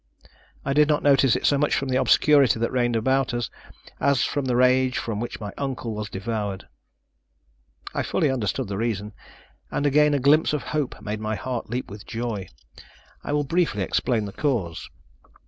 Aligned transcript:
I 0.65 0.73
did 0.73 0.87
not 0.87 1.03
notice 1.03 1.35
it 1.35 1.45
so 1.45 1.59
much 1.59 1.75
from 1.75 1.89
the 1.89 1.97
obscurity 1.97 2.59
that 2.59 2.71
reigned 2.71 2.97
around 2.97 3.35
us, 3.35 3.51
as 3.99 4.23
from 4.23 4.45
the 4.45 4.55
rage 4.55 5.05
with 5.05 5.17
which 5.19 5.39
my 5.39 5.51
uncle 5.59 5.93
was 5.93 6.09
devoured. 6.09 6.67
I 7.93 8.01
fully 8.01 8.31
understood 8.31 8.67
the 8.67 8.79
reason, 8.79 9.13
and 9.69 9.85
again 9.85 10.15
a 10.15 10.19
glimpse 10.19 10.53
of 10.53 10.63
hope 10.63 10.99
made 11.03 11.19
my 11.19 11.35
heart 11.35 11.69
leap 11.69 11.91
with 11.91 12.07
joy. 12.07 12.47
I 13.23 13.31
will 13.31 13.43
briefly 13.43 13.83
explain 13.83 14.25
the 14.25 14.31
cause. 14.33 14.89